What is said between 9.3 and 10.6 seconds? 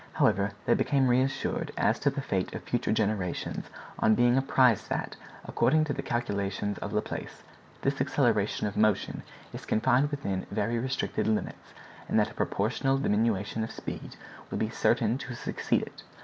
is confined within